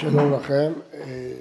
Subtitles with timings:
[0.00, 0.72] שלום לכם.
[0.94, 1.34] אה,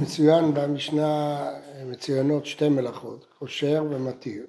[0.00, 4.46] מצוין במשנה, אה, מצוינות שתי מלאכות, קושר ומתיר.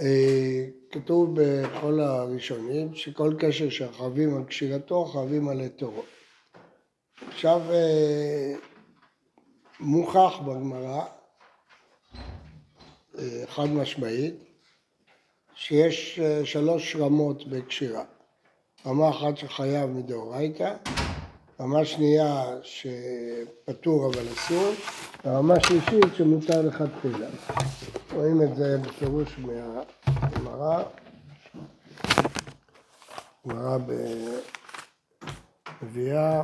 [0.00, 6.02] אה, כתוב בכל הראשונים שכל קשר שחייבים על קשירתו חייבים על היתרו.
[7.28, 7.60] עכשיו
[9.80, 11.04] מוכח בגמרא,
[13.46, 14.34] חד משמעית,
[15.54, 18.04] שיש שלוש רמות בקשירה.
[18.86, 20.74] רמה אחת שחייב מדאורייתא,
[21.60, 24.72] רמה שנייה שפטור אבל אסור,
[25.24, 27.26] ורמה שלישית שמותר לכתחילה.
[28.14, 30.82] רואים את זה בפירוש מהגמרא,
[33.46, 33.78] גמרא
[35.82, 36.42] בביאה.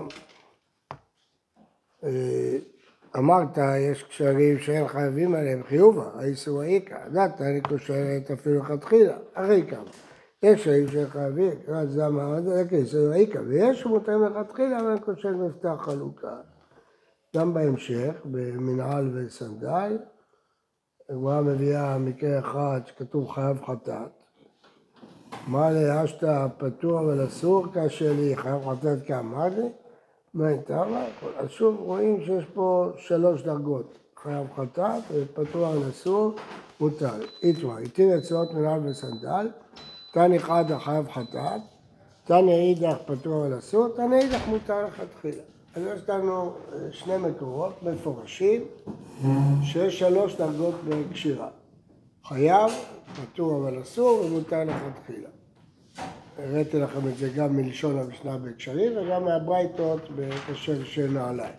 [2.04, 2.56] אה,
[3.16, 3.58] אמרת,
[3.90, 10.11] יש קשרים שאין חייבים עליהם חיובה, האיסור האיכא, דעת אני קושרת אפילו לכתחילה, אחרי כמה.
[10.42, 12.42] יש שאים שחייבים, רק זה המעמד,
[12.84, 16.36] זה העיקר, ויש שמותרים לכתחילה, אבל קושר מפתח חלוקה.
[17.36, 19.98] גם בהמשך, במנהל וסנדל,
[21.08, 24.10] הגמרא מביאה מקרה אחד שכתוב חייב חטאת.
[25.46, 28.98] מה לאשתא פטור אבל אסור כאשר לי חייב חטאת
[29.56, 29.68] זה?
[30.34, 30.84] מה הייתה?
[31.36, 36.34] אז שוב רואים שיש פה שלוש דרגות, חייב חטאת ופטור על אסור,
[36.80, 37.14] מותר.
[37.42, 39.48] איתמר, התיר אצלות מנהל וסנדל
[40.12, 41.60] תנא חדא חייב חטאת,
[42.24, 45.42] תנא אידך פטור על אסור, תנא אידך מותר לכתחילה.
[45.74, 48.60] אז יש לנו אה, שני מקורות מפורשים
[49.62, 51.48] שיש שלוש דרגות בקשירה.
[52.24, 52.70] חייב,
[53.14, 55.28] פטור אבל אסור ומותר לכתחילה.
[56.38, 61.54] הראיתי לכם את זה גם מלשון המשנה בקשרים וגם מהברייתות בקשר של נעליים.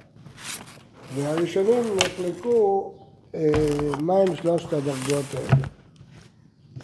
[1.16, 2.94] והראשונים נחלקו
[3.36, 3.42] אה,
[4.00, 5.83] מהם שלושת הדרגות האלה.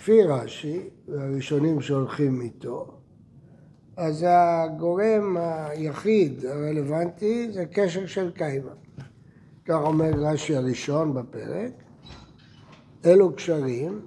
[0.10, 2.88] לפי רש"י, והראשונים שהולכים איתו,
[3.98, 8.72] אז הגורם היחיד הרלוונטי זה קשר של קיימא.
[9.66, 11.72] כך אומר רש"י הראשון בפרק.
[13.06, 14.02] אלו קשרים,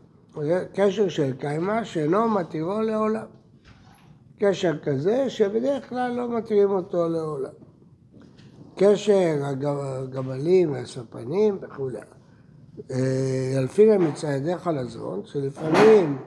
[0.75, 3.27] קשר של קיימא שאינו מתירו לעולם.
[4.39, 7.55] קשר כזה שבדרך כלל לא מתירים אותו לעולם.
[8.77, 11.99] קשר הגמלים והספנים וכולי.
[13.55, 16.19] ילפינא מצעדי חלזון, שלפעמים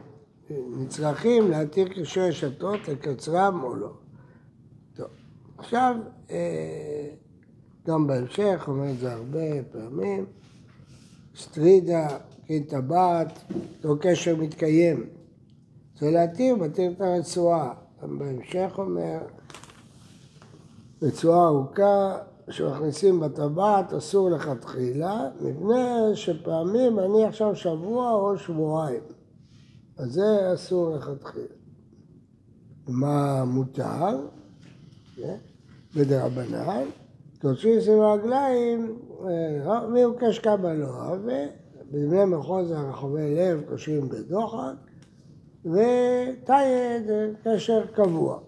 [0.50, 3.92] נצרכים להתיר קשרי רשתות לקצרם או לא.
[4.96, 5.08] טוב,
[5.58, 5.96] עכשיו,
[6.32, 7.08] אה,
[7.88, 10.26] גם בהמשך, אומר את זה הרבה פעמים,
[11.36, 12.08] סטרידה,
[12.48, 13.40] קין טבעת,
[13.84, 15.04] לא קשר מתקיים.
[16.00, 17.74] זה להתיר, מתיר את הרצועה.
[18.04, 19.18] גם בהמשך אומר,
[21.02, 22.18] רצועה ארוכה
[22.50, 29.04] שמכניסים בטבעת אסור לכתחילה, מפני שפעמים אני עכשיו שבוע או שבועיים.
[29.98, 31.46] אז זה אסור לכתחילה.
[32.88, 34.28] מה מותר?
[35.16, 35.38] כן?
[35.96, 36.84] בדרבנן,
[37.40, 44.74] תוציא סביב הרגליים, אה, מי הוא קשקה בלוע, ובבני מחוז הרחובי לב קושרים בדוחק,
[45.66, 47.04] וטייד
[47.44, 48.40] קשר קבוע.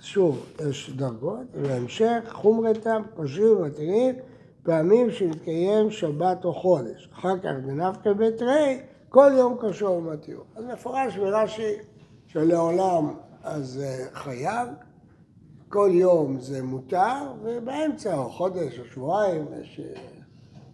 [0.00, 4.14] שוב, יש דרגות, ובהמשך חומרתם קושרים ומתירים
[4.62, 7.08] פעמים שמתקיים שבת או חודש.
[7.12, 10.40] אחר כך בנפקא בתרי, כל יום קשור ומתיר.
[10.56, 11.74] אז מפורש ברש"י
[12.26, 14.68] שלעולם אז חייב,
[15.68, 20.00] כל יום זה מותר, ובאמצע, או חודש או שבועיים, יש אה,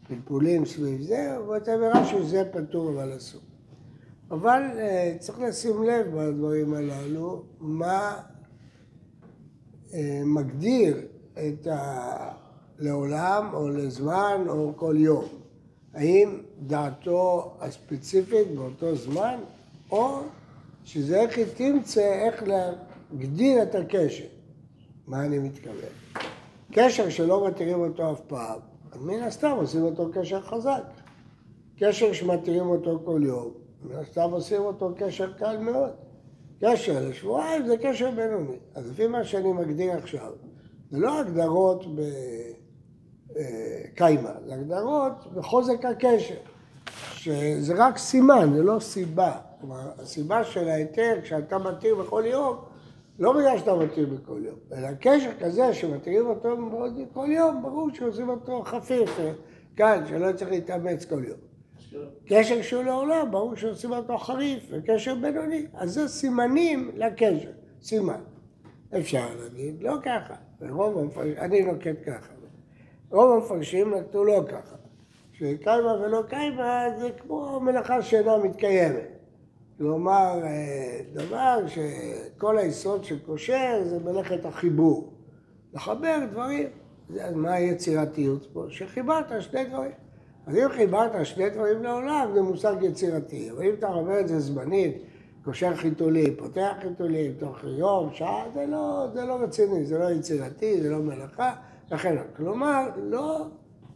[0.09, 3.41] פלפולים סביב זה, וכותב ברש"י שזה פטור אבל אסור.
[4.31, 8.36] אבל אה, צריך לשים לב בדברים הללו, מה אה,
[10.25, 10.97] מגדיר
[11.39, 12.47] את ה...
[12.79, 15.25] לעולם או לזמן או כל יום.
[15.95, 19.39] האם דעתו הספציפית באותו זמן,
[19.91, 20.21] או
[20.85, 24.25] שזה איך היא תמצא איך להגדיר את הקשר.
[25.07, 26.25] מה אני מתכוון?
[26.73, 28.59] קשר שלא מתירים אותו אף פעם,
[28.93, 30.83] אז מן הסתם עושים אותו קשר חזק.
[31.79, 33.51] קשר שמתירים אותו כל יום,
[33.83, 35.91] מן הסתם עושים אותו קשר קל מאוד.
[36.61, 38.57] קשר לשבועיים זה קשר בינוני.
[38.75, 40.33] אז לפי מה שאני מגדיר עכשיו,
[40.91, 41.85] זה לא הגדרות
[43.33, 46.35] בקיימה, זה הגדרות בחוזק הקשר,
[47.13, 49.33] שזה רק סימן, זה לא סיבה.
[49.61, 52.57] כלומר, הסיבה של ההיתר, כשאתה מתיר בכל יום,
[53.19, 56.57] לא בגלל שאתה מתיר בכל יום, אלא קשר כזה שמתירים אותו
[57.11, 59.21] בכל יום, ברור שעושים אותו חפיף,
[59.77, 61.46] כאן, שלא צריך להתאמץ כל יום.
[62.27, 65.67] קשר שהוא לעולם, ברור שעושים אותו חריף, וקשר בינוני.
[65.75, 67.51] אז זה סימנים לקשר,
[67.83, 68.21] סימן.
[68.99, 70.35] אפשר להגיד, לא ככה.
[70.61, 72.33] ורוב המפרשים, אני נוקט ככה.
[73.11, 74.77] רוב המפרשים נקטו לא ככה.
[75.33, 79.09] שקיימה ולא קיימה זה כמו מלאכה שאינה מתקיימת.
[79.79, 85.13] כלומר, אה, דבר שכל היסוד של קושר זה מלאכת החיבור.
[85.75, 86.69] לחבר דברים.
[87.35, 88.65] מה היצירתיות פה?
[88.69, 90.06] שחיברת שני דברים.
[90.47, 93.51] אז אם חיברת שני דברים לעולם, זה מושג יצירתי.
[93.51, 95.03] אבל אם אתה אומר את זה זמנית,
[95.45, 100.83] קושר חיתולים, פותח חיתולים, תוך יום, שעה, זה לא, זה לא רציני, זה לא יצירתי,
[100.83, 101.55] זה לא מלאכה,
[101.91, 103.47] לכן, כלומר, לא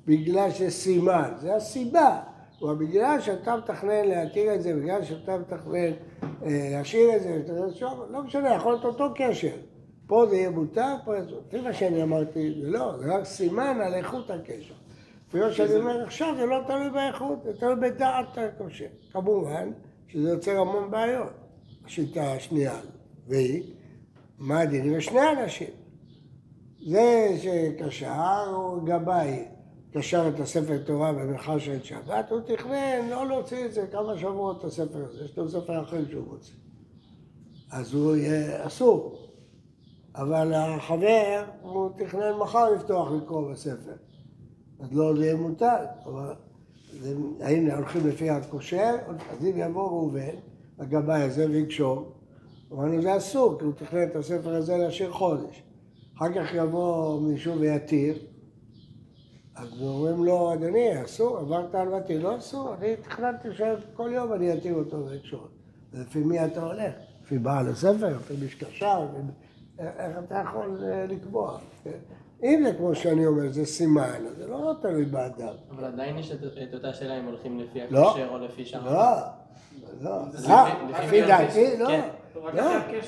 [0.06, 2.20] בגלל שסימן, זה הסיבה.
[2.62, 5.92] או בגלל שאתה מתכנן להתיר את זה, בגלל שאתה מתכנן
[6.42, 7.42] אה, להשאיר את זה,
[8.10, 9.56] לא משנה, יכול להיות אותו קשר.
[10.06, 11.30] פה זה יהיה מותר, פה זה...
[11.48, 14.74] לפי מה שאני אמרתי, זה לא, זה רק סימן על איכות הקשר.
[15.30, 18.86] אפילו שאני אומר עכשיו, זה לא תלוי באיכות, זה תלוי בדעת הקושר.
[19.12, 19.70] כמובן
[20.08, 21.32] שזה יוצר המון בעיות,
[21.84, 22.80] השיטה השנייה.
[23.26, 23.62] והיא,
[24.38, 25.68] מה הדין עם שני אנשים?
[26.86, 29.44] זה שקשר הוא גבאי.
[29.92, 34.58] קשר את הספר תורה במרחב של שבת, הוא תכנן לא להוציא את זה כמה שבועות
[34.58, 36.52] את הספר הזה, יש לו ספר אחר שהוא רוצה.
[37.72, 39.16] אז הוא יהיה אסור.
[40.14, 43.92] אבל החבר, הוא תכנן מחר לפתוח לקרוא בספר.
[44.80, 45.76] אז לא זה יהיה מותר.
[46.04, 46.34] אבל
[47.40, 48.96] האם הולכים לפי הקושר,
[49.30, 50.34] אז אם יבוא ראובן,
[50.78, 52.12] הגבאי הזה ויקשור,
[52.72, 55.62] אמרנו זה אסור, כי הוא תכנן את הספר הזה להשאיר חודש.
[56.16, 58.14] אחר כך יבוא מישהו ויתיר,
[59.56, 64.54] אז אומרים לו, אדוני, אסור, עברת על מתי, לא אסור, אני תכננתי שכל יום אני
[64.54, 65.46] אתיר אותו ואקשור.
[65.92, 66.94] לפי מי אתה הולך?
[67.22, 69.06] לפי בעל הספר, לפי משקשר,
[69.78, 71.58] איך אתה יכול אה, לקבוע?
[72.42, 75.54] אם זה כמו שאני אומר, זה סימן, זה לא תלוי באדם.
[75.70, 78.78] אבל עדיין יש את אותה שאלה אם הולכים לפי הקשר או לפי שם.
[78.84, 78.92] לא,
[80.00, 80.22] לא.
[80.48, 81.86] אה, לפי דעתי, לא.
[81.86, 82.08] כן.
[82.54, 82.62] לא,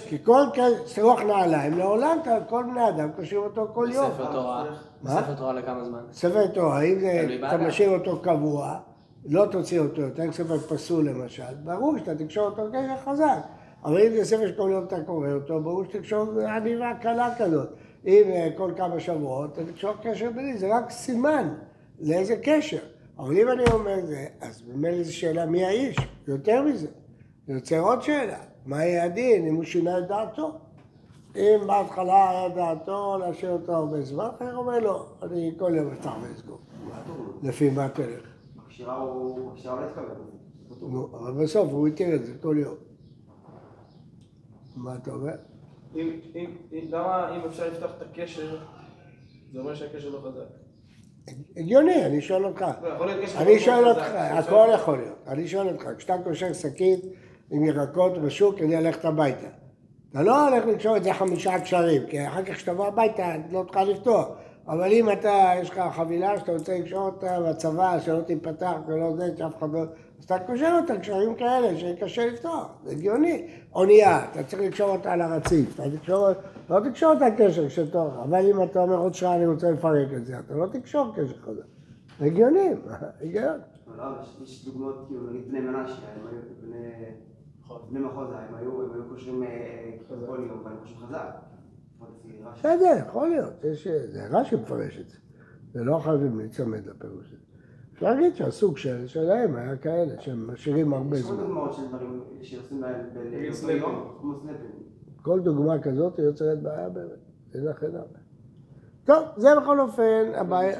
[0.08, 0.44] כי כל
[0.86, 2.18] שרוך נעליים, לעולם
[2.48, 4.10] כל בני אדם קושרים אותו כל יום.
[4.14, 4.64] ספר תורה,
[5.04, 6.00] ספר תורה לכמה זמן?
[6.12, 6.98] ספר תורה, אם
[7.48, 8.78] אתה משאיר אותו קבוע,
[9.26, 13.38] לא תוציא אותו יותר, ספר פסול למשל, ברור שאתה תקשור אותו קשר חזק.
[13.84, 17.68] אבל אם זה ספר שכל יום אתה קורא אותו, ברור שתקשור עניבה קלה כזאת.
[18.06, 21.54] אם אה, כל כמה שבועות, אתה תקשור קשר ביני, זה רק סימן
[22.00, 22.78] לאיזה קשר.
[23.18, 25.96] אבל אם אני אומר זה, אז ממילא זו שאלה מי האיש,
[26.28, 26.88] יותר מזה.
[27.46, 28.38] זה יוצר עוד שאלה.
[28.66, 30.58] מה יהיה הדין אם הוא שינה את דעתו?
[31.36, 36.12] אם בהתחלה היה דעתו להשאיר אותו הרבה זמן, אחר אומר לו, אני כל יום אפתח
[36.22, 36.58] ואסגור.
[37.42, 38.26] לפי מה תלך?
[38.86, 41.12] הוא לא התכוון.
[41.12, 42.74] אבל בסוף הוא התיר את זה כל יום.
[44.76, 45.34] מה אתה אומר?
[46.72, 48.58] למה אם אפשר לפתוח את הקשר,
[49.52, 50.62] זה אומר שהקשר לא חזק?
[51.56, 52.64] הגיוני, אני שואל אותך.
[52.82, 55.18] לא, אני שואל אותך, הכל יכול להיות.
[55.26, 57.00] אני שואל אותך, כשאתה קושר שקית
[57.50, 59.48] עם ירקות בשוק כדי ללכת הביתה.
[60.10, 63.84] אתה לא הולך לקשור את זה חמישה קשרים, כי אחר כך כשתבוא הביתה לא תוכל
[63.84, 64.28] לפתוח.
[64.68, 69.36] אבל אם אתה, יש לך חבילה שאתה רוצה לקשור אותה בצבא, שלא תיפתח ולא זה,
[69.36, 69.80] שאף אחד לא...
[70.18, 73.48] אז אתה קושר אותה קשרים כאלה שקשה לפתוח, זה הגיוני.
[73.74, 76.28] אונייה, אתה צריך לקשור אותה על הרציף, אתה תקשור,
[76.70, 80.26] לא תקשור אותה קשר תואר, אבל אם אתה אומר עוד שעה אני רוצה לפרק את
[80.26, 81.62] זה, אתה לא תקשור קשר כזה.
[82.18, 82.68] זה הגיוני,
[83.22, 83.60] הגיון.
[84.42, 86.02] יש דוגמאות, כאילו, נגיד בני מנשה,
[86.62, 86.78] בני...
[87.90, 88.72] בני מחוז, הם היו
[89.08, 89.42] קושרים
[90.26, 91.51] כל יום, ואני חושב חזק.
[92.54, 93.52] בסדר, יכול להיות,
[94.12, 95.16] זה רש"י מפרש את זה.
[95.74, 97.42] זה לא חייבים להיצמד לפירוש הזה.
[97.92, 98.76] אפשר להגיד שהסוג
[99.06, 101.18] שלהם היה כאלה, שהם משאירים הרבה זמן.
[101.18, 103.06] יש עוד דוגמאות של דברים שעושים להם
[104.42, 104.82] סנפים.
[105.22, 107.18] כל דוגמה כזאת יוצרת בעיה באמת,
[107.54, 108.18] אין לך אין הרבה.
[109.04, 110.32] טוב, זה בכל אופן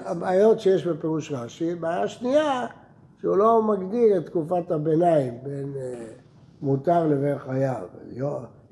[0.05, 1.75] הבעיות שיש בפירוש רש"י.
[1.75, 2.67] בעיה שנייה,
[3.21, 6.07] שהוא לא מגדיר את תקופת הביניים בין אה,
[6.61, 7.85] מותר לבין חייב.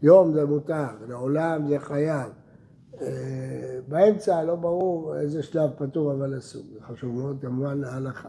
[0.02, 2.32] יום זה מותר, לעולם זה חייב.
[3.02, 8.28] אה, באמצע לא ברור איזה שלב פטור אבל אסור, זה חשוב מאוד כמובן להלכה.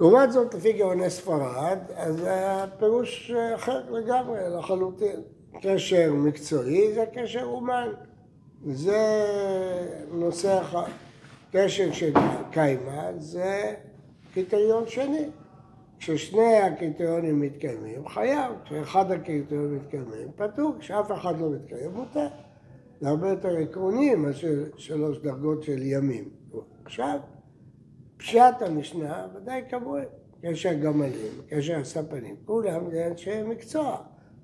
[0.00, 5.20] לעומת זאת, לפי גאוני ספרד, אז הפירוש אחר לגמרי, לחלוטין.
[5.60, 7.88] קשר מקצועי זה קשר אומן,
[8.66, 9.24] זה
[10.12, 10.88] נושא אחד.
[11.52, 12.12] קשר של
[12.50, 13.74] קיימה זה
[14.34, 15.28] קריטריון שני.
[15.98, 22.28] כששני הקריטריונים מתקיימים, חייב, כשאחד הקריטריונים מתקיימים, פטור, כשאף אחד לא מתקיים, מותר.
[23.02, 26.28] זה הרבה יותר עקרוני מאשר שלוש דרגות של ימים.
[26.84, 27.18] עכשיו,
[28.16, 30.04] פשט המשנה ודאי כמוהם,
[30.42, 33.96] קשר גמלים, קשר הספנים, כולם זה אנשי מקצוע.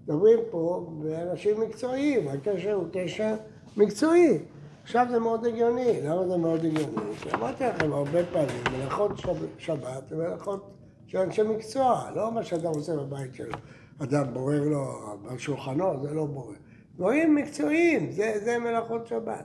[0.04, 3.34] מדברים פה באנשים מקצועיים, הקשר הוא קשר
[3.76, 4.38] מקצועי.
[4.82, 7.14] עכשיו זה מאוד הגיוני, למה זה מאוד הגיוני?
[7.20, 9.12] כי אמרתי לכם הרבה פעמים, מלאכות
[9.58, 10.74] שבת זה מלאכות
[11.06, 13.54] של אנשי מקצוע, לא מה שאדם עושה בבית שלו.
[13.98, 14.84] אדם בורר לו
[15.28, 16.67] על שולחנו, זה לא בורר.
[16.98, 19.44] דברים מקצועיים, זה, זה מלאכות שבת.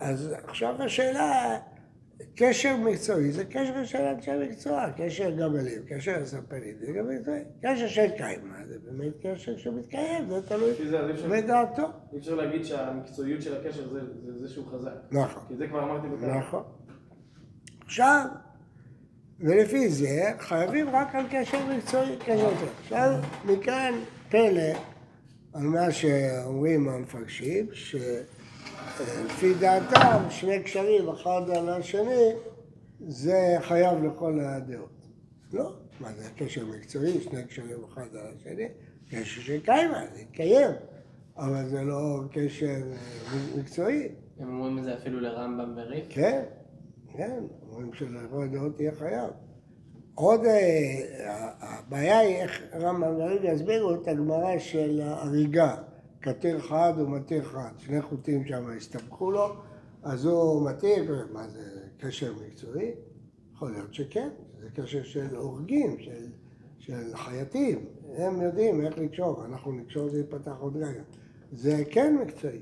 [0.00, 1.58] אז עכשיו השאלה,
[2.36, 7.40] קשר מקצועי זה קשר של אנשי מקצוע, קשר גמלים, קשר ספרים, זה גם מקצועי.
[7.62, 10.72] קשר של קיימה, זה באמת קשר שמתקיים, זה תלוי
[11.30, 11.82] בדעתו.
[12.12, 14.90] אי אפשר להגיד שהמקצועיות של הקשר זה- זה זה שהוא חזק.
[15.12, 15.42] נכון.
[15.48, 16.38] כי זה כבר אמרתי בכלל.
[16.38, 16.62] נכון.
[17.84, 18.24] עכשיו,
[19.40, 22.42] ולפי זה חייבים רק על קשר מקצועי, מקצועי.
[22.82, 23.12] עכשיו,
[23.44, 23.92] מכאן
[24.30, 24.72] פלא
[25.52, 32.32] על מה שאומרים המפרשים, שלפי דעתם שני קשרים אחד על השני
[33.00, 34.90] זה חייב לכל הדעות.
[35.52, 38.68] לא, מה זה קשר מקצועי, שני קשרים אחד על השני,
[39.10, 40.70] קשר של קיימה, זה יתקיים,
[41.36, 42.82] אבל זה לא קשר
[43.58, 44.08] מקצועי.
[44.38, 46.04] הם אומרים את זה אפילו לרמב"ם וריף.
[46.08, 46.42] כן,
[47.16, 47.40] כן,
[47.70, 49.30] אומרים שלכל הדעות תהיה חייב.
[50.14, 55.76] עוד, אה, הבעיה היא איך רמב"ם וריב יסבירו את הגמרא של ההריגה,
[56.22, 59.48] כתיר חד ומתיר חד, שני חוטים שם הסתבכו לו,
[60.02, 62.90] אז הוא מתיר, מה זה, קשר מקצועי?
[63.54, 64.28] יכול להיות שכן,
[64.60, 66.26] זה קשר של הורגים, של,
[66.78, 67.84] של חייטים,
[68.16, 71.02] הם יודעים איך לקשור, אנחנו נקשור זה ייפתח עוד רגע.
[71.52, 72.60] זה כן מקצועי,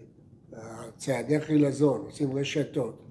[0.96, 3.02] צעדי חילזון, עושים רשתות,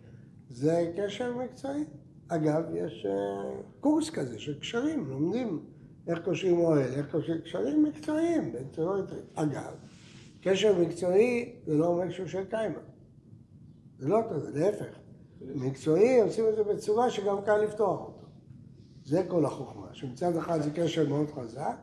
[0.50, 1.84] זה קשר מקצועי.
[2.30, 5.66] אגב, יש אה, קורס כזה של קשרים, לומדים
[6.08, 8.54] איך קושרים אוהל, איך קושרים קשרים מקצועיים.
[9.36, 9.74] אגב,
[10.42, 12.80] קשר מקצועי זה לא אומר שהוא של קיימה.
[14.00, 15.00] זה לא כזה, להפך.
[15.42, 18.28] מקצועי עושים את זה בצורה שגם קל לפתוח אותו.
[19.06, 21.76] זה כל החוכמה, שמצד אחד זה קשר מאוד חזק,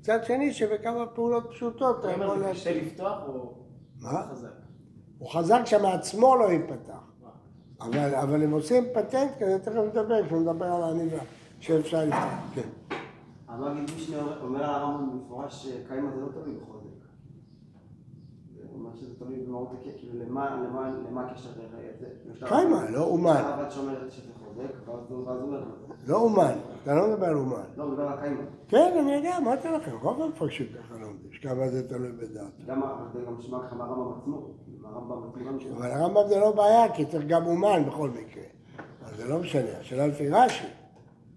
[0.00, 2.80] מצד שני שבכמה פעולות פשוטות אתה יכול זה להשאיר.
[2.80, 3.54] קשה לפתוח או
[4.00, 4.26] מה?
[4.30, 4.48] חזק?
[5.18, 7.13] הוא חזק שמעצמו לא ייפתח.
[7.80, 11.16] אבל, אבל הם עושים פטנט כזה, תכף נדבר, כשנדבר על העניבה,
[11.60, 12.24] שאפשר לפתוח.
[12.54, 12.68] כן.
[13.48, 16.84] המגיד משנה אומר- הרמב"ם במפורש שקיימה זה לא תלוי בחוזק.
[18.70, 20.56] הוא אומר שזה תלוי במהות כאילו למה,
[21.30, 22.46] הקשר זה?
[22.46, 23.36] הרב- לא אומן.
[24.56, 25.56] מה זה.
[26.06, 27.62] לא אומן, אתה לא מדבר על אומן.
[27.76, 28.42] לא, מדבר על קיימה.
[28.68, 32.46] כן, אני יודע, אמרתי לכם, רוב המפרשים ככה לומדים, שכמה זה תלוי בדעת.
[32.66, 34.48] גם ה- זה גם שמע ככה מהרמב"ם עצמו.
[34.84, 38.42] הרמב"ם עצמו גם אבל הרמב"ם זה לא בעיה, כי צריך גם אומן בכל מקרה.
[39.04, 40.66] אז זה לא משנה, השאלה לפי רש"י.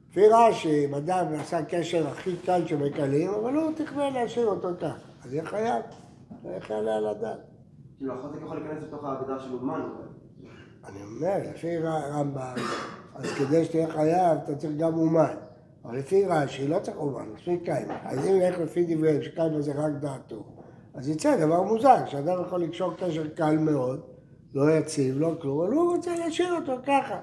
[0.09, 4.95] לפי רש"י, אם אדם עשה קשר הכי קל שבקלים, אבל הוא תכנן להשאיר אותו כך.
[5.25, 5.83] אז יהיה חייב,
[6.45, 7.39] איך יעלה על הדעת?
[7.97, 9.81] כאילו החוזק יכול להיכנס לתוך ההגדרה של אומן.
[10.85, 12.55] אני אומר, לפי רמב"ם,
[13.17, 15.35] אז כדי שתהיה חייב, אתה צריך גם אומן.
[15.85, 17.97] אבל לפי רש"י, לא צריך אומן, מספיק קיימה.
[18.03, 20.43] אז אם נלך לפי דבריהם, שקיימה זה רק דעתו,
[20.93, 24.01] אז יצא דבר מוזר, שאדם יכול לקשור קשר קל מאוד,
[24.53, 27.19] לא יציב, לא כלום, אבל הוא רוצה להשאיר אותו ככה.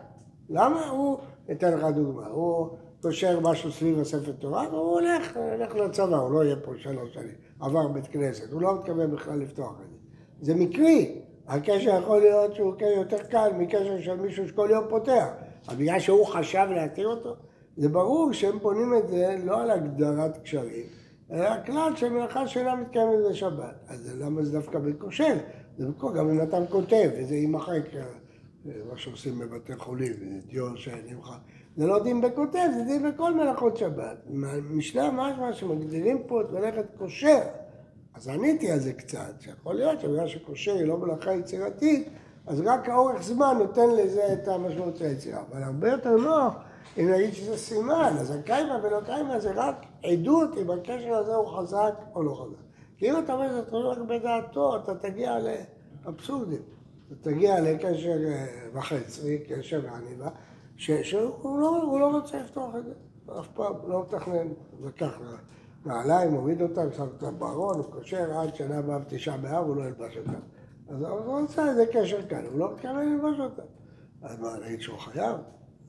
[0.50, 0.88] למה?
[0.88, 1.18] הוא,
[1.52, 2.68] אתן לך דוגמה, הוא
[3.02, 7.34] קושר משהו סביב הספר תורה, והוא הולך, הולך לצבא, הוא לא יהיה פה שלוש שנים,
[7.60, 9.96] עבר בית כנסת, הוא לא מתכוון בכלל לפתוח את זה.
[10.40, 15.26] זה מקרי, הקשר יכול להיות שהוא יותר קל מקשר של מישהו שכל יום פותח,
[15.68, 17.34] אבל בגלל שהוא חשב להתיר אותו,
[17.76, 20.86] זה ברור שהם בונים את זה לא על הגדרת קשרים,
[21.32, 23.74] אלא הכלל שמלאכה שאינה מתקיימת בשבת.
[23.88, 25.36] אז למה זה דווקא בקושר?
[25.78, 27.82] זה בקושר, גם אם אתה כותב, וזה יימחק,
[28.64, 30.12] מה שעושים בבתי חולים,
[30.46, 31.38] דיו שנמחק.
[31.76, 34.16] זה לא דין בכותב, זה דין בכל מלאכות שבת.
[34.70, 37.40] משנה משמע שמגדירים פה את מלאכת קושר.
[38.14, 42.08] אז עניתי על זה קצת, שיכול להיות שבגלל שקושר היא לא מלאכה יצירתית,
[42.46, 45.42] אז רק האורך זמן נותן לזה את המשמעות של היצירה.
[45.50, 46.54] אבל הרבה יותר נוח
[46.98, 51.46] אם נגיד שזה סימן, אז הקיימה ולא קיימה זה רק עדות אם הקשר הזה הוא
[51.46, 52.62] חזק או לא חזק.
[52.96, 55.38] כי אם אתה אומר שזה תלוי רק בדעתו, אתה תגיע
[56.04, 56.62] לאבסורדים.
[57.06, 60.28] אתה תגיע לקשר אה, וחצי, קשר ועניבה,
[60.76, 62.92] שהוא לא, לא רוצה לפתוח את זה.
[63.40, 64.48] אף פעם לא מתכנן,
[64.84, 65.18] לקח
[65.86, 69.82] נעליים, הוריד אותם, שם אותם בארון, הוא קושר עד שנה הבאה בתשעה באב, הוא לא
[69.82, 70.53] ילבש אותם.
[70.88, 73.62] אז הוא רוצה איזה קשר כאן, הוא לא מתכוון ללבוש אותם.
[74.22, 75.36] אז מה, נגיד שהוא חייב?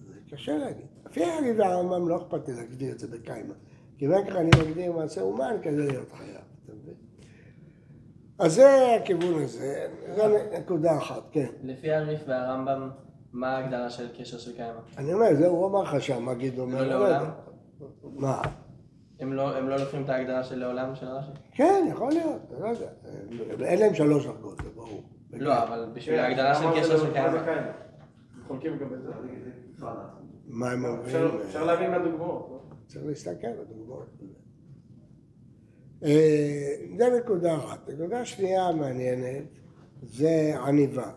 [0.07, 0.85] זה קשה להגיד.
[1.05, 3.53] לפי אני והרמב"ם לא אכפת לי להגדיר את זה בקיימה.
[3.97, 6.93] כי כך אני מגדיר מעשה אומן כדי להיות חייב, אתה מבין?
[8.39, 11.47] אז זה הכיוון הזה, זה נקודה אחת, כן.
[11.63, 12.89] לפי הריף והרמב"ם,
[13.33, 14.79] מה ההגדרה של קשר של קיימא?
[14.97, 16.83] אני אומר, זה הוא אמר לך שם, מה גידו אומר?
[16.83, 17.09] לא לא.
[17.09, 17.31] לעולם?
[18.03, 18.41] מה?
[19.19, 21.31] הם לא, הם לא לוקחים את ההגדרה של לעולם של רש"י?
[21.51, 22.89] כן, יכול להיות, אני לא יודע.
[23.65, 24.61] אין להם שלוש דרגות.
[25.39, 27.72] לא, אבל בשביל כן, ההגדרה של למה קשר זה של לא-?
[28.48, 29.08] חולקים גם את זה.
[29.08, 30.06] זה כבר לדעת.
[30.48, 31.15] מה הם אומרים?
[31.46, 32.48] אפשר להבין מהדוגמאות.
[32.51, 32.60] לא?
[32.88, 34.06] צריך להסתכל בדוגמאות.
[36.04, 37.89] אה, זה נקודה אחת.
[37.89, 39.44] נקודה שנייה מעניינת
[40.04, 41.12] זה עניבה.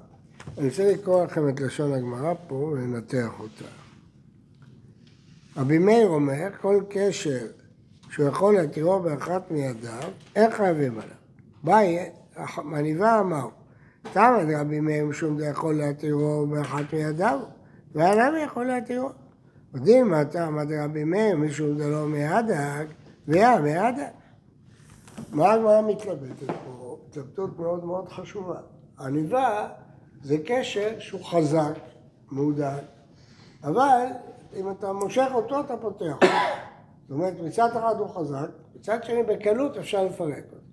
[0.59, 3.65] אני רוצה לקרוא לכם את לשון הגמרא פה ולנתח אותה.
[5.57, 7.47] רבי מאיר אומר, כל קשר
[8.11, 11.17] שהוא יכול להתירו באחת מידיו, אין חייבים עליו.
[11.63, 11.99] באי,
[12.77, 13.49] עניבה אמר,
[14.17, 17.40] רבי מאיר משום זה יכול להתירו באחת מידיו,
[17.95, 19.09] והנמי יכול להתירו.
[19.75, 22.87] יודעים מה טעם עד רבי מאיר, מישהו זה לא מהדק,
[23.28, 24.12] ויה מהדק.
[25.33, 26.99] מה הגמרא מתלבטת פה?
[27.09, 28.61] התלבטות מאוד מאוד חשובה.
[29.00, 29.69] עניבה
[30.23, 31.78] זה קשר שהוא חזק,
[32.31, 32.83] מהודק,
[33.64, 34.07] אבל
[34.57, 36.17] אם אתה מושך אותו אתה פותח.
[36.21, 40.68] זאת אומרת מצד אחד הוא חזק, מצד שני בקלות אפשר לפרק אותו.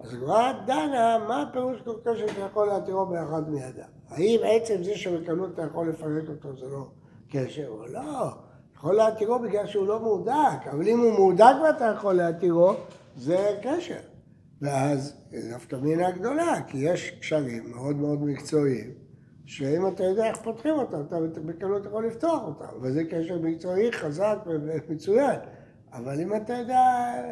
[0.00, 3.84] אז הגמרא דנה מה הפירוש קשר שאתה יכול להתירו באחד מידיו.
[4.08, 6.86] האם עצם זה שבקלות אתה יכול לפרק אותו זה לא
[7.30, 8.30] קשר או לא?
[8.76, 12.72] יכול להתירו בגלל שהוא לא מהודק, אבל אם הוא מהודק ואתה יכול להתירו,
[13.16, 13.98] זה קשר.
[14.62, 18.90] ואז נפקא מינה גדולה, כי יש קשרים מאוד מאוד מקצועיים,
[19.46, 21.16] שאם אתה יודע איך פותחים אותם, אתה
[21.46, 25.38] בקלות יכול לפתוח אותם, וזה קשר מקצועי חזק ומצוין.
[25.92, 26.82] אבל אם אתה יודע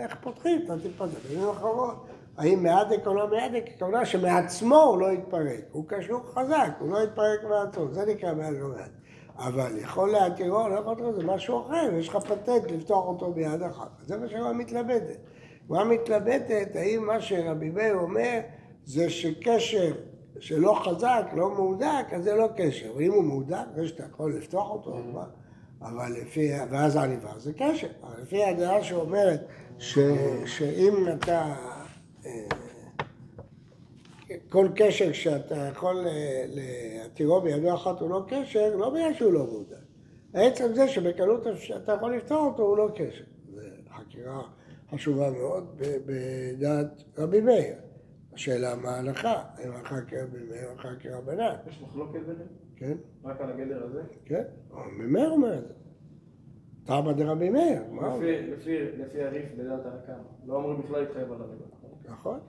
[0.02, 1.18] איך פותחים, אתה תתפתח.
[1.28, 2.06] במילים אחרות,
[2.38, 2.66] האם
[3.06, 5.60] או לא מהדק, הכוונה שמעצמו הוא לא יתפרק.
[5.70, 8.90] הוא קשור חזק, הוא לא יתפרק מעצמו, זה נקרא מהדק או מהדק.
[9.38, 13.62] אבל יכול להתירו, לא יכול להתירו, זה משהו אחר, יש לך פטנט לפתוח אותו ביד
[13.62, 13.90] אחת.
[14.06, 15.18] זה מה שהגמרא מתלבטת.
[15.64, 18.40] הגמרא מתלבטת האם מה שרבי מאיר אומר
[18.84, 19.92] זה שקשר
[20.40, 22.92] שלא חזק, לא מהודק, אז זה לא קשר.
[22.96, 24.98] ואם הוא מהודק, זה שאתה יכול לפתוח אותו,
[25.82, 27.88] אבל לפי, ואז העניבה זה קשר.
[28.02, 29.40] אבל לפי הדעה שאומרת
[29.78, 29.98] ש,
[30.46, 31.54] שאם אתה,
[34.48, 39.46] כל קשר שאתה יכול אה, להתירו בידו אחת הוא לא קשר, לא בגלל שהוא לא
[39.46, 39.76] מודע.
[40.34, 43.24] עצם זה שבקלות אתה יכול לפתור אותו הוא לא קשר.
[43.54, 43.60] זו
[43.96, 44.42] חקירה
[44.90, 47.74] חשובה מאוד בדעת רבי מאיר.
[48.32, 51.54] השאלה מה ההלכה, האם ההלכה כרבי מאיר או ההלכה כרבנן.
[51.68, 52.48] יש מחלוקת ביניהם?
[52.76, 52.96] כן?
[53.24, 54.02] רק על הגדר הזה?
[54.24, 55.74] כן, רבי מאיר אומר את זה.
[56.84, 57.82] תמא דרבי מאיר,
[58.98, 60.22] לפי הריף בדעת הרקם.
[60.46, 61.64] לא אמורים בכלל להתחייב על הריבה.
[62.10, 62.40] נכון.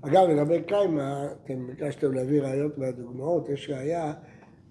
[0.00, 4.12] אגב, לגבי קיימה, אתם ביקשתם להביא ראיות מהדוגמאות, יש ראיה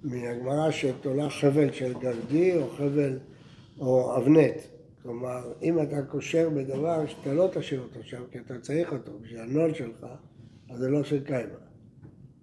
[0.04, 3.20] מהגמרא שתולה חבל של גרדי או חבל
[3.80, 4.56] או אבנט.
[5.02, 9.40] כלומר, אם אתה קושר בדבר שאתה לא תשאיר אותו שם, כי אתה צריך אותו בשביל
[9.40, 10.06] הנול שלך,
[10.70, 11.56] אז זה לא של קיימה.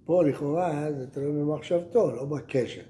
[0.05, 2.83] פה לכאורה זה תלוי במחשבתו, לא בקשר.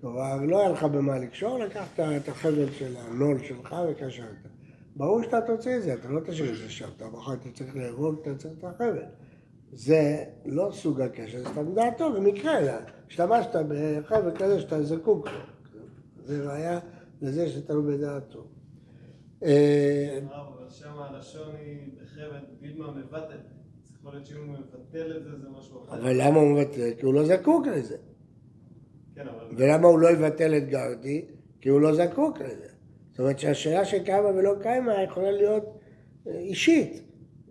[0.00, 4.51] כלומר, לא היה לך במה לקשור, לקחת את החבל של הנול שלך וקשרת.
[4.96, 7.76] ברור שאתה תוציא את זה, אתה לא תשאיר את זה שם, אתה מחר אתה צריך
[7.76, 9.04] לארוב, אתה צריך את החבל.
[9.72, 12.72] זה לא סוג הקשר, זה סתם דעתו, במקרה, אלא
[13.08, 15.38] השתמשת בחבל כזה שאתה זקוק לו.
[16.24, 16.78] זה ראיה
[17.22, 18.46] לזה שתלוי בדעתו.
[19.42, 23.38] אה, אבל שם הלשון היא בחבל בילמה מבטל.
[23.98, 25.94] יכול להיות שאם הוא מבטל את זה, זה משהו אחר.
[25.94, 26.90] אבל למה הוא מבטל?
[26.98, 27.96] כי הוא לא זקוק לזה.
[29.14, 29.44] כן, אבל...
[29.56, 31.24] ולמה הוא לא יבטל את גרדי?
[31.60, 32.71] כי הוא לא זקוק לזה.
[33.12, 35.78] זאת אומרת שהשאלה של קיימה ולא קיימה יכולה להיות
[36.26, 37.02] אה, אישית.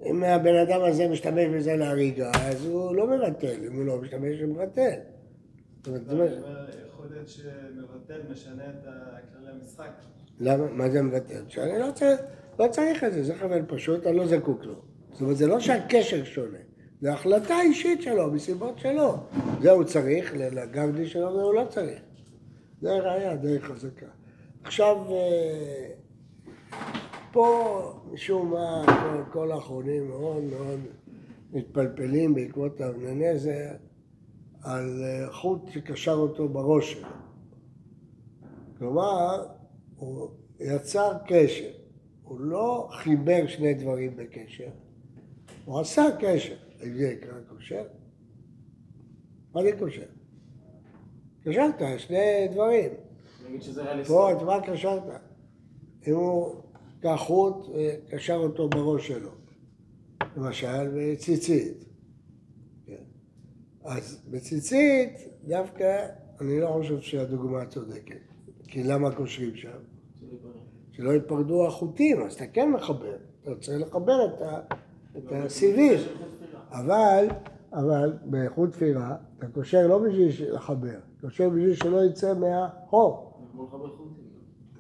[0.06, 4.42] אם הבן אדם הזה משתמש בזה להריגה, אז הוא לא מבטל, אם הוא לא משתמש,
[4.42, 5.00] הוא מבטל.
[6.88, 8.88] יכול להיות שמבטל משנה את
[9.34, 9.92] כללי המשחק.
[10.40, 10.68] למה?
[10.72, 11.44] מה זה מבטל?
[11.48, 12.22] שאני לא צריך,
[12.60, 14.76] לא צריך את זה, זה חבל פשוט, אני לא זקוק לו.
[15.12, 16.58] זאת אומרת, זה לא שהקשר שונה,
[17.02, 19.18] זה החלטה אישית שלו, מסיבות שלו.
[19.62, 22.02] זה הוא צריך, לגרדי שלו זה הוא לא צריך.
[22.82, 24.06] זה ראייה די חזקה.
[24.64, 25.88] עכשיו, אה,
[27.32, 30.80] פה משום מה כל, כל האחרונים מאוד מאוד
[31.52, 33.72] מתפלפלים בעקבות האבננזר
[34.62, 37.08] על אה, חוט שקשר אותו בראש שלו.
[38.78, 39.46] כלומר,
[39.96, 41.72] הוא יצר קשר.
[42.24, 44.70] הוא לא חיבר שני דברים בקשר,
[45.66, 46.56] הוא עשה קשר.
[46.80, 47.84] זה נקרא קושר?
[49.54, 50.06] מה זה קושר?
[51.44, 52.90] קשרת שני דברים.
[53.52, 54.14] נגיד שזה ריאליסטי.
[54.14, 55.04] פה, את מה קשרת?
[56.08, 56.56] אם הוא
[57.00, 59.30] קח חוט וקשר אותו בראש שלו,
[60.38, 61.86] למשל בציצית.
[62.86, 63.04] כן.
[63.84, 65.10] אז בציצית,
[65.48, 66.08] דווקא
[66.42, 68.16] אני לא חושב שהדוגמה צודקת.
[68.68, 69.70] כי למה קושרים שם?
[70.92, 73.18] שלא ייפרדו החוטים, אז אתה כן מחבר.
[73.44, 74.60] אתה צריך לחבר את, ה,
[75.18, 76.00] את הסיבים.
[76.72, 77.28] אבל,
[77.74, 83.31] אבל באיכות תפירה, אתה קושר לא בשביל לחבר, קושר בשביל שלא יצא מהחור.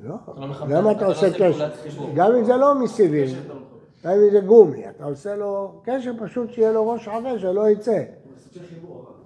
[0.03, 1.69] לא, לא מחבר, למה אתה לא עושה קשר?
[2.15, 3.55] גם אם זה לא מסיבים, לא.
[4.03, 8.03] גם אם זה גומי, אתה עושה לו קשר פשוט שיהיה לו ראש עבה שלא יצא.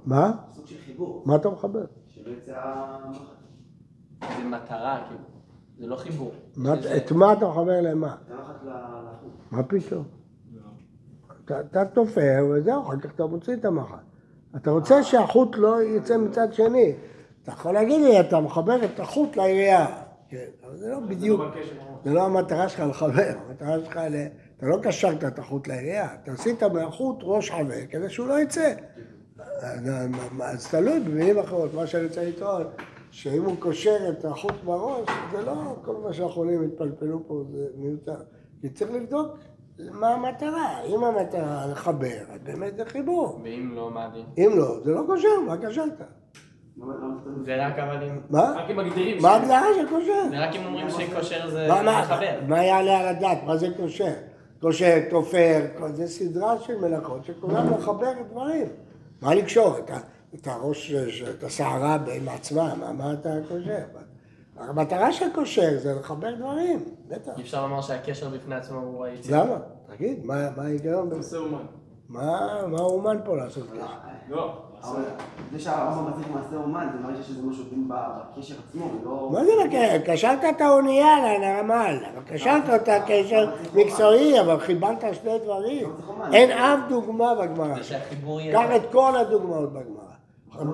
[0.05, 0.31] מה?
[1.25, 1.85] מה אתה מחבר?
[4.37, 5.21] זה מטרה, כאילו.
[5.79, 6.31] זה לא חיבור.
[6.97, 8.15] את מה אתה מחבר למה?
[9.51, 10.03] מה פתאום?
[11.45, 13.99] אתה תופר וזהו, אחר כך אתה מוציא את המחט.
[14.55, 16.93] אתה רוצה שהחוט לא יצא מצד שני.
[17.45, 19.87] אתה יכול להגיד לי, אתה מחבר את החוט לעירייה.
[20.29, 21.83] כן, אבל זה לא בדיוק, זה לא.
[22.03, 24.25] זה לא המטרה שלך לחבר, המטרה שלך, ל-
[24.57, 28.73] אתה לא קשרת את החוט לעירייה, אתה עשית מהחוט ראש עבה כדי שהוא לא יצא.
[30.43, 32.63] אז תלוי במילים אחרות, מה שאני רוצה לטעון,
[33.11, 35.53] שאם הוא קושר את החוט בראש, זה לא
[35.85, 38.17] כל מה שהחולים התפלפלו פה, זה מיותר.
[38.61, 39.37] כי צריך לבדוק
[39.91, 40.81] מה המטרה.
[40.85, 43.39] אם המטרה לחבר, אז באמת זה חיבור.
[43.43, 44.25] ואם לא, מה הדין?
[44.37, 46.01] אם לא, זה לא קושר, מה קשרת?
[46.77, 46.85] אתה-
[47.45, 48.19] זה רק אבל אם...
[48.29, 48.53] מה?
[48.57, 49.21] רק אם מגדירים.
[49.21, 50.29] מה ההגדרה של קושר?
[50.29, 51.67] זה רק אם אומרים שקושר זה
[52.01, 52.39] מחבר.
[52.47, 53.37] מה יעלה על הדעת?
[53.45, 53.67] מה זה?
[54.61, 58.67] קושר, תופר, כל- זה סדרה של מלאכות שכולם לחבר דברים.
[59.21, 59.75] מה לקשור?
[60.35, 60.93] את הראש,
[61.37, 63.77] את השערה עם עצמה, מה- אתה קושר?
[64.57, 67.31] המטרה של קושר זה לחבר דברים, בטח.
[67.37, 69.43] אי אפשר לומר שהקשר בפני עצמו הוא היציאה.
[69.45, 69.55] למה?
[69.95, 71.17] תגיד, מה מה ההיגיון בזה?
[71.17, 71.65] עושה אומן.
[72.09, 73.85] מה מה האומן פה לעשות קשר?
[74.29, 74.64] לא.
[75.51, 79.29] זה שהרמב"ם מצליח מעשה אומן, זה מראה שיש איזה משהו בקשר עצמו, ולא...
[79.33, 80.11] מה זה בקשר?
[80.13, 81.07] קשרת את האונייה
[81.39, 85.87] לנמל, קשרת אותה קשר מקצועי, אבל חיברת שני דברים.
[86.33, 87.75] אין אף דוגמה בגמרא.
[88.53, 90.05] קח את כל הדוגמאות בגמרא.
[90.59, 90.71] לא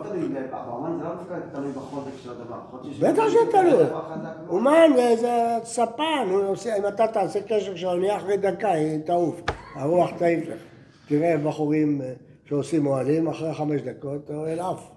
[3.12, 3.84] בטח שתלוי.
[4.50, 6.28] אומן זה- ספן,
[6.78, 9.42] אם אתה תעשה קשר של האונייה אחרי דקה, היא תעוף.
[9.76, 10.60] הרוח תעיף לך.
[11.08, 12.14] תראה בחורים אה,
[12.52, 14.92] שעושים אוהלים, אחרי חמש דקות האוהל עף.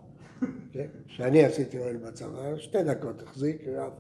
[1.08, 3.92] כשאני עשיתי אוהל בצבא, שתי דקות החזיק, עף.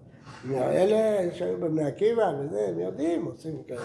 [0.52, 3.80] אלה שהיו בבני עקיבא וזה, הם יודעים, עושים כאלה.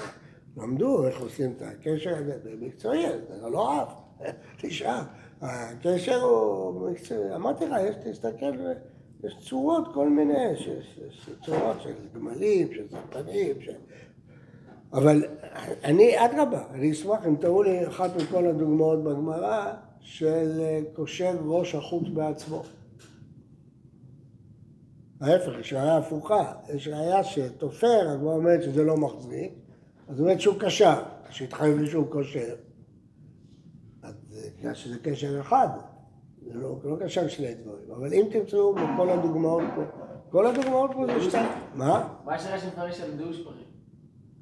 [0.57, 3.05] למדו איך עושים את הקשר הזה, במקצועי,
[3.41, 3.93] זה לא עף,
[4.61, 5.05] תשעה.
[5.41, 8.53] הקשר הוא מקצועי, אמרתי לך, יש, תסתכל,
[9.23, 13.75] יש צורות כל מיני, יש צורות של גמלים, של סרטנים, של...
[14.93, 15.23] אבל
[15.83, 21.75] אני, אדרבה, אני אשמח אם תראו לי אחת מכל הדוגמאות בגמרא של אה, קושר ראש
[21.75, 22.63] החוט בעצמו.
[25.21, 29.53] ההפך, יש ראיה הפוכה, יש ראיה שתופר, הגמרא אומרת שזה לא מחזיק,
[30.07, 32.55] אז אומרת שהוא קשר, שהתחייב לי שהוא קושר.
[34.03, 35.67] אז זה בגלל שזה קשר אחד,
[36.41, 39.81] זה לא, לא קשר שני דברים, אבל אם תמצאו בכל הדוגמאות פה,
[40.29, 42.13] כל הדוגמאות פה זה שתיים, מה?
[42.25, 43.68] מה יש לך שמפרש על דוש פרי?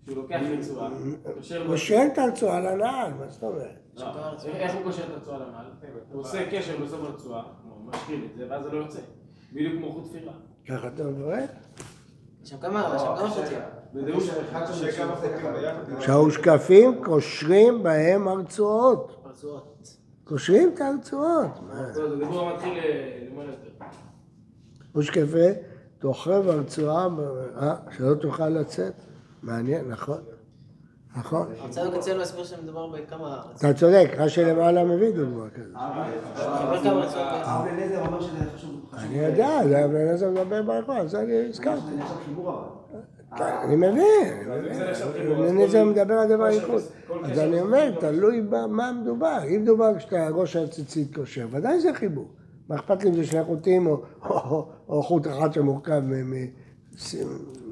[0.07, 0.89] שהוא לוקח רצועה,
[1.35, 1.67] קושר.
[1.67, 3.79] קושר את הרצועה לנעל, מה זאת אומרת?
[3.97, 4.05] לא,
[4.45, 5.65] איך הוא קושר את הרצועה לנעל?
[6.11, 8.99] הוא עושה קשר בסוף הרצועה, הוא משחיל את זה, ואז זה לא יוצא.
[9.53, 10.33] בדיוק כמו חוט תפירה.
[10.67, 11.49] ככה אתה מברך?
[12.43, 12.97] שם כמה,
[15.15, 16.01] חוטים ביחד.
[16.05, 19.23] שהושקפים קושרים בהם הרצועות.
[19.25, 19.97] רצועות.
[20.23, 21.51] קושרים את הרצועות.
[23.49, 23.85] יותר.
[24.91, 25.47] הושקפה,
[25.99, 27.07] תוכב הרצועה,
[27.61, 28.93] אה, שלא תוכל לצאת.
[29.43, 30.17] מעניין, נכון.
[31.17, 31.47] נכון.
[31.59, 33.41] הרצאה בקצה מסביר שמדובר בכמה...
[33.57, 35.75] אתה צודק, רש"י למעלה מביא דוגמה כזאת.
[36.73, 37.01] חשוב.
[38.55, 38.71] חשוב.
[38.93, 41.81] אני יודע, זה אבן אליעזר מדבר באחד, זה אני הזכרתי.
[43.37, 44.51] כן, אני מבין,
[45.31, 46.81] אבן אליעזר מדבר על דבר ייחוד.
[47.23, 49.37] אז אני אומר, תלוי במה מדובר.
[49.55, 52.27] אם מדובר כשאתה ראש הציצית קושר, ודאי זה חיבור.
[52.69, 56.01] מה אכפת לי אם זה שני חוטים או- חוט אחד שמורכב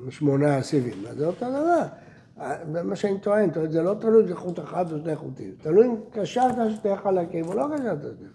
[0.06, 1.86] משמונה סיבים, אז זה אותו דבר.
[2.74, 5.52] זה מה שאני טוען, טוען, זה לא תלוי אם זה חוט אחד או שני חוטים.
[5.62, 8.28] תלוי אם קשרת שני חלקים או לא קשרת שני חלקים.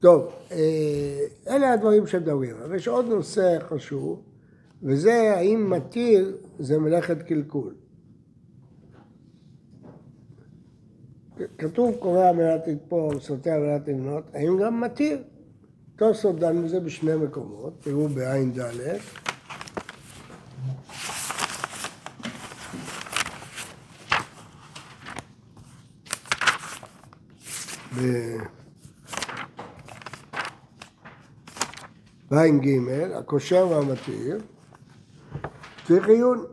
[0.00, 2.56] טוב, אה, אלה הדברים שמדברים.
[2.64, 4.22] אבל יש עוד נושא חשוב,
[4.82, 7.74] וזה האם מתיר זה מלאכת קלקול.
[11.58, 15.22] כתוב קורא על מנת לתפור, סוטה מנת לבנות, האם גם מתיר?
[15.96, 18.52] תוספות דן בזה בשני מקומות, תראו בעין
[28.00, 28.60] ד' ב-
[32.30, 34.38] בעין ג', הקושר והמתיר,
[35.86, 36.44] צריך עיון.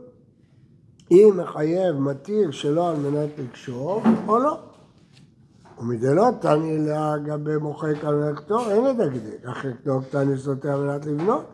[1.10, 4.58] אם מחייב מתיר שלא על מנת לקשור, או לא.
[5.78, 9.46] ומדלא תני לגבי מוחק על מלאכתו, אין לדקדק,
[9.82, 11.44] כתוב תני סוטה על מנת לבנות.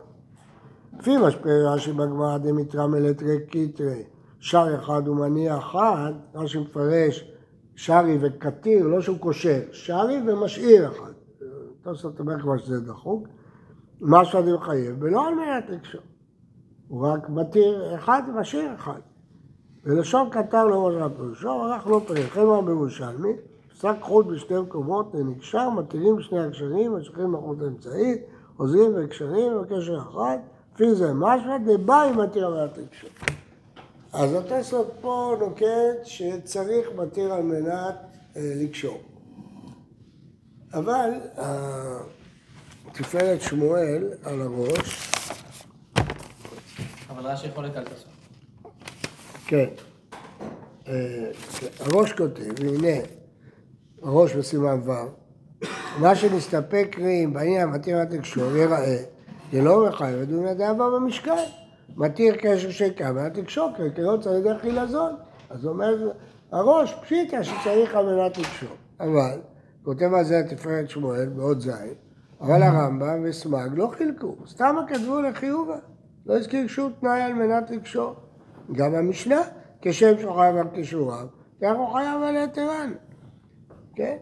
[0.98, 4.02] לפי משפיע רש"י בגמרא דמיתרא מלטרי קיטרי,
[4.40, 7.33] שר אחד ומניע אחד, רש"י מפרש
[7.76, 11.12] שרי וקטיר, לא שהוא קושר, שרי ומשאיר אחד.
[11.82, 13.28] תוספות אומר כבר שזה דחוק.
[14.00, 16.00] מה שאני מחייב, ולא על מנת לקשור.
[16.88, 19.00] הוא רק מתיר אחד ומשאיר אחד.
[19.84, 22.00] ולשון קטר לא מוזר פירושו, ערך לא.
[22.10, 23.32] לכן אמר בירושלמי,
[23.72, 28.22] פסק חוט בשתי מקומות, ונקשר, מתירים שני הקשרים, משכים לחוט האמצעית,
[28.56, 30.38] עוזרים וקשרים, וקשר אחד,
[30.74, 33.10] לפי זה משמע דבאי מתיר על מנת לקשור.
[34.14, 37.94] אז התוספות פה נוקט שצריך מתיר על מנת
[38.36, 39.00] אה, לקשור.
[40.74, 41.98] אבל אה,
[42.92, 45.10] תפארת שמואל על הראש,
[47.10, 48.12] אבל רש"י חולק על תוספות.
[49.46, 49.68] כן,
[50.88, 51.30] אה,
[51.80, 53.04] הראש כותב, והנה,
[54.02, 54.92] הראש בסימן ו',
[55.98, 58.96] מה שנסתפק רים בעניין מתיר התקשור ייראה,
[59.52, 61.63] לא מחייב לדון הדאבה במשקל.
[61.96, 62.70] מתיר קשר
[63.34, 65.12] תקשור, כי לא צריך דרך חילזון.
[65.50, 66.10] אז אומר
[66.52, 68.76] הראש, פשיטה שצריך על מנת לקשור.
[69.00, 69.40] אבל,
[69.82, 71.94] כותב על זה התפארת שמואל, בעוד זין,
[72.40, 75.76] אבל הרמב"ם וסמ"ג לא חילקו, סתם כתבו לחיובה.
[76.26, 78.14] לא הזכיר שום תנאי על מנת לקשור.
[78.72, 79.40] גם המשנה,
[79.82, 81.26] כשם שהוא חייב על כישוריו,
[81.62, 82.92] כך הוא חייב על יתרן.
[83.94, 84.16] כן?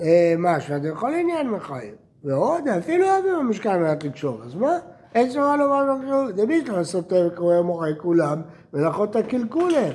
[0.00, 1.94] אה, מה, שאתה יכול עניין מחייב.
[2.24, 4.78] ועוד, אפילו אוהבים במשכן מנת לקשור, אז מה?
[5.14, 9.92] אין צורה לומר לקשור, דמי שלא סותר וקורא מוחי כולם, ולאחות את הקלקולים.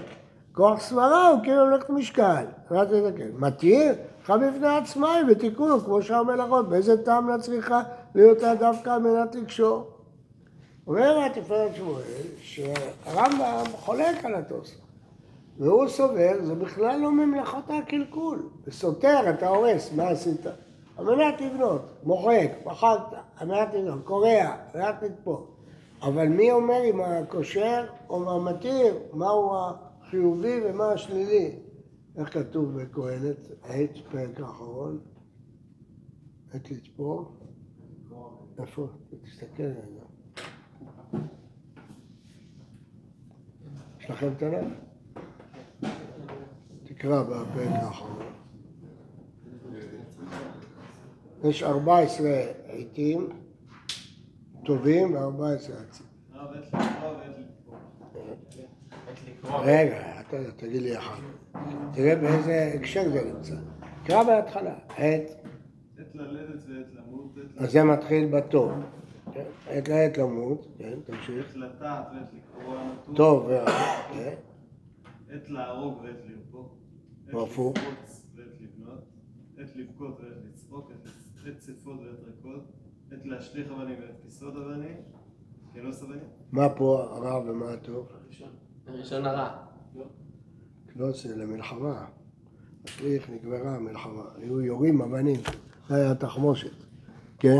[0.53, 2.45] כוח סברה הוא כאילו הולך למשקל.
[3.37, 3.93] מתיר?
[4.23, 7.81] לך בפני עצמה היא בתיקון, כמו שאר מלאכות, באיזה טעם לה צריכה
[8.15, 9.91] להיות דווקא על מנת לקשור?
[10.87, 12.03] אומר התפארת שמואל
[12.41, 14.87] שהרמב"ם חולק על התוספות
[15.59, 18.49] והוא סובר, זה בכלל לא ממלאכות הקלקול.
[18.67, 20.45] וסותר, אתה הורס, מה עשית?
[20.97, 25.47] על מנת לבנות, מוחק, מחקת, על מנת לבנות, קורע, על מנת לתפור.
[26.01, 31.55] אבל מי אומר אם הקושר או מה מתיר, מהו החיובי ומה השלילי?
[32.17, 34.99] איך כתוב בקהלת, עת, פרק האחרון?
[36.53, 37.37] עת לתפור?
[38.59, 38.87] איפה?
[39.23, 40.07] תסתכל רגע.
[43.99, 44.67] יש לכם את הלב?
[46.83, 48.27] תקרא בפרק האחרון.
[51.43, 52.29] יש 14
[52.67, 53.29] עיתים
[54.65, 56.05] טובים ו-14 עצים.
[59.47, 59.59] לקרוא.
[59.63, 61.21] רגע, אתה תגיד לי אחד.
[61.93, 63.55] תראה באיזה הקשר זה נמצא.
[64.05, 64.75] קרא בהתחלה.
[64.89, 65.31] עת,
[65.97, 67.31] עת ללדת ועת למות.
[67.57, 68.71] אז זה מתחיל בטוב.
[69.67, 71.49] עת לעת למות, כן, תמשיך.
[71.49, 73.15] עת לטעת ועת הנתון.
[73.15, 73.65] טוב ורע,
[74.13, 74.33] כן.
[75.29, 76.63] עת להרוג ועת לרפוא.
[77.27, 77.73] עת והפוך.
[79.57, 80.91] עת לבכות ועת לצחוק.
[81.45, 82.63] עת- צפות ועת ריקות.
[83.11, 84.97] עת להשליך אבנים ועת כיסות אבנים.
[85.73, 86.19] כנוס אבנים.
[86.51, 88.07] מה פה הרע ומה הטוב?
[88.87, 89.65] ראשון הרע.
[90.87, 92.05] קנוס זה למלחמה.
[92.85, 94.23] השליך נגמרה המלחמה.
[94.35, 95.39] היו יורים אבנים.
[95.87, 96.71] זה היה תחמושת.
[97.39, 97.59] כן?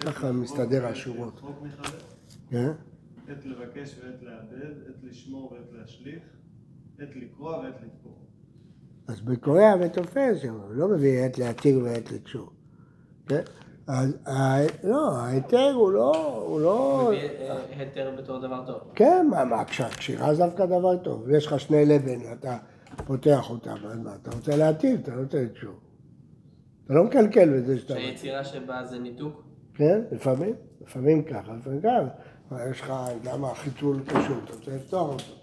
[0.00, 1.40] ככה מסתדר השורות.
[1.40, 1.98] חוק מחבר.
[2.50, 2.72] כן?
[3.28, 4.88] עת לבקש ועת לאבד.
[4.88, 6.22] עת לשמור ועת להשליך.
[6.98, 8.26] עת לקרוע ועת לתפור.
[9.10, 12.50] אז בקוריאה ותופס, הוא לא מביא עת להתיר ועת לקשור.
[13.28, 13.40] כן?
[13.86, 14.16] אז
[14.84, 17.04] לא, ההיתר הוא לא, הוא לא...
[17.08, 18.76] מביא אה, היתר בתור דבר טוב.
[18.94, 21.30] כן, מה, מה, כש- קשירה זה דווקא דבר טוב.
[21.30, 22.56] יש לך שני לבן, אתה
[23.06, 25.74] פותח אותם, אז מה, אתה רוצה להתיר, אתה לא רוצה לקשור.
[26.84, 27.94] אתה לא מקלקל בזה שאתה...
[27.94, 29.42] שהיצירה שבה זה ניתוק.
[29.74, 30.54] כן, לפעמים,
[30.86, 32.60] לפעמים ככה, לפעמים ככה.
[32.70, 32.92] יש לך,
[33.24, 35.39] למה החיתול קשור, אתה רוצה לפתוח אותו.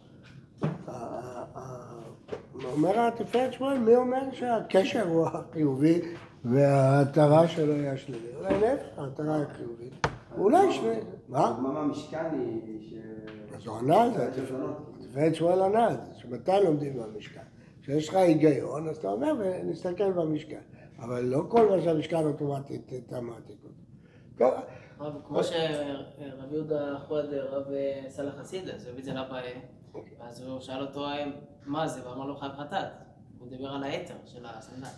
[2.65, 6.01] אומר התפארת שמואל, מי אומר שהקשר הוא החיובי
[6.45, 8.35] וההתרה שלו היא השלילית?
[8.35, 10.07] אולי להפך, ההתרה היא חיובית.
[10.37, 10.93] אולי שני...
[11.29, 11.57] מה?
[11.61, 12.93] מה מהמשכן היא ש...
[13.55, 14.29] אז הוא ענה על זה,
[14.99, 17.41] התפארת שמואל ענה על זה, שמתי לומדים במשכן?
[17.81, 20.61] כשיש לך היגיון, אז אתה אומר, ונסתכל במשכן.
[20.99, 23.75] אבל לא כל מה שהמשכן אוטומטית תמ"תיק אותו.
[24.37, 24.53] טוב,
[25.27, 27.65] כמו שרב יהודה חוד, רב
[28.07, 29.53] סלאח חסיד, אז הוא הביא את זה לאביי,
[30.19, 31.07] אז הוא שאל אותו
[31.65, 32.87] מה זה, ואמר לו חייב חטאת.
[33.37, 34.89] הוא דיבר על היתר של הסנדק.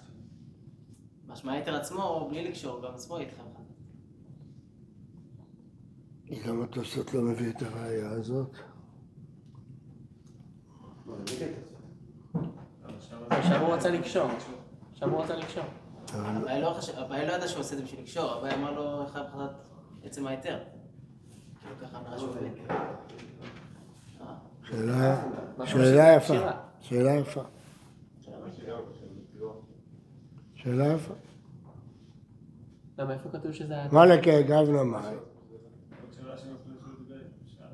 [1.28, 3.60] משמע היתר עצמו, בלי לקשור, גם עצמו יתחייב חטאת.
[6.48, 8.56] למה תוספות לא מביא את הראייה הזאת?
[13.30, 14.30] עכשיו הוא רצה לקשור.
[14.92, 15.64] עכשיו הוא רצה לקשור.
[16.14, 19.52] לא אביי לא ידע שהוא עושה את זה בשביל לקשור, אביי אמר לו חייב חטאת
[20.04, 20.60] עצם ההיתר.
[21.62, 22.66] כאילו ככה נראה שהוא מבין.
[24.74, 25.16] אה,
[25.66, 26.16] שאלה?
[26.16, 26.34] יפה.
[26.80, 27.42] שאלה יפה,
[28.22, 28.52] שאלה.
[30.56, 31.14] שאלה יפה.
[32.98, 33.88] למה איפה כתוב שזה היה?
[36.24, 37.20] מה שנפלו של דבי.
[37.46, 37.68] שאל.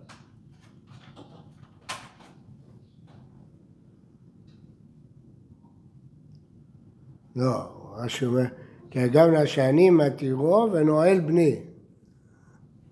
[7.36, 8.44] לא, רש"י אומר,
[8.92, 11.62] כאגב נא שאני מתירו ונועל בני.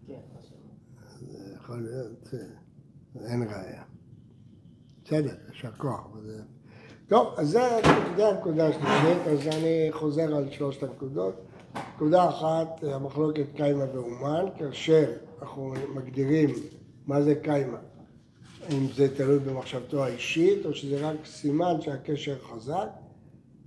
[0.08, 0.14] כן,
[1.56, 2.48] יכול להיות, זה-
[3.26, 3.84] אין ראייה.
[5.14, 6.08] בסדר, יישר כוח.
[7.08, 7.50] טוב, אז
[8.16, 11.34] זה הנקודה השלישית, אז אני חוזר על שלושת הנקודות.
[11.96, 16.50] נקודה אחת, המחלוקת קיימה ואומן, כאשר אנחנו מגדירים
[17.08, 17.78] מה זה קיימה,
[18.72, 22.88] אם זה תלוי במחשבתו האישית, או שזה רק סימן שהקשר חזק,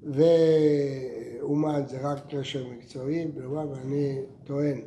[0.03, 4.81] ואומן זה רק קשר מקצועי, בלבד, ואני טוען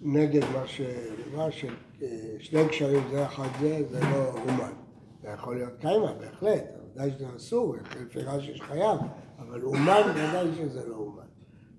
[0.00, 4.83] נגד מה שנאמר, ששני קשרים זה אחד זה, זה לא אומן.
[5.24, 8.98] זה יכול להיות קיימה, בהחלט, ודאי שזה אסור, לפי רש"י שחייב,
[9.38, 11.22] אבל אומן ודאי שזה לא אומן.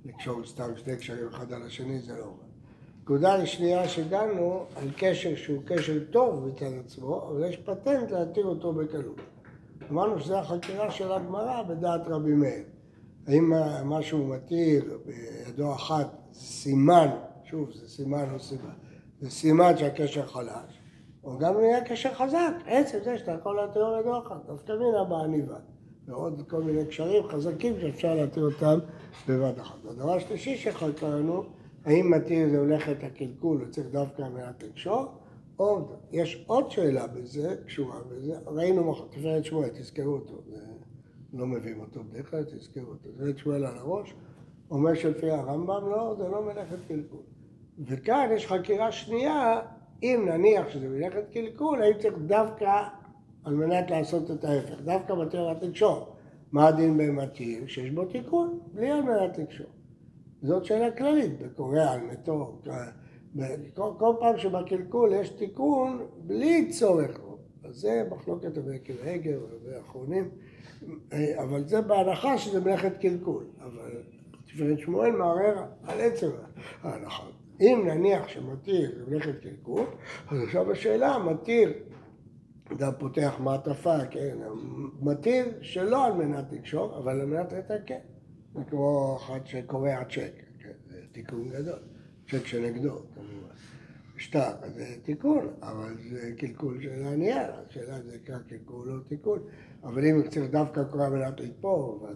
[0.06, 2.46] לקשור סתם שני קשרים אחד על השני זה לא עובד.
[3.02, 8.74] נקודה השנייה שדנו על קשר שהוא קשר טוב מצד עצמו, אבל יש פטנט להתיר אותו
[8.74, 9.22] בקלות.
[9.92, 12.64] אמרנו שזו החקירה של הגמרא בדעת רבי מאיר.
[13.28, 13.54] האם
[13.86, 17.08] משהו מתיר בידו אחת סימן,
[17.44, 18.74] שוב זה סימן או סימן,
[19.20, 20.75] זה סימן שהקשר חלש,
[21.26, 25.58] או גם אם יהיה קשר חזק, עצם זה שאתה יכול להתיר אחת, דווקא מינה בעניבה.
[26.08, 28.80] ועוד כל מיני קשרים חזקים שאפשר להתיר אותם
[29.28, 29.86] בבת אחת.
[29.90, 31.44] הדבר השלישי שחקרנו,
[31.86, 35.06] האם מתיר זה הולכת הקלקול וצריך דווקא מנת לקשור,
[35.60, 40.42] או יש עוד שאלה בזה, קשורה בזה, ראינו תפארת שמואל, תזכרו אותו,
[41.34, 44.14] לא מביאים אותו בדרך כלל, תזכרו אותו, תפארת שמואל על הראש,
[44.72, 47.22] אומר שלפי הרמב"ם לא, זה לא מלאכת קלקול.
[47.80, 49.62] וכאן יש חקירה שנייה,
[50.04, 52.84] אם נניח שזה מלאכת קלקול, האם צריך דווקא
[53.44, 56.16] על מנת לעשות את ההפך, דווקא מתיר על לקשור.
[56.52, 57.68] מה הדין במתיר?
[57.68, 59.68] שיש בו תיקון, בלי על מנת לקשור.
[60.42, 62.62] זאת שאלה כללית, בקורא על מתו,
[63.74, 67.20] כל, כל פעם שבקלקול יש תיקון בלי צורך.
[67.64, 70.30] אז זה מחלוקת הבקר הגר ואחרונים,
[71.38, 73.44] אבל זה בהנחה שזה מלאכת קלקול.
[73.60, 74.04] אבל
[74.46, 76.30] תפארת שמואל מערער על עצם
[76.84, 77.24] ההנחה.
[77.62, 79.86] אם נניח שמתיר מלאכת קלקול,
[80.32, 81.74] אז עכשיו השאלה, מתיר
[82.74, 84.38] אתה פותח מעטפה, כן,
[85.02, 88.00] מתיר שלא על מנת לקשור, אבל על מנת לתקן.
[88.56, 91.80] זה כמו אחד שקורע צ'ק, כן, זה תיקון גדול.
[92.30, 93.56] צ'ק שנגדו, כמובן.
[94.18, 99.40] שטר, זה תיקון, אבל זה קלקול של הנייר, השאלה זה נקרא קלקול או תיקון.
[99.84, 102.08] אבל אם צריך דווקא קורא מנת לתפור,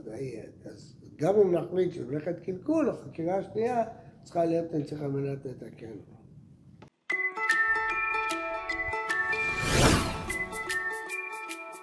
[0.65, 3.83] אז גם אם נחליט שזה מלאכת קלקול, החקירה השנייה
[4.23, 6.18] צריכה להיות נצטרך על מנת לתקן.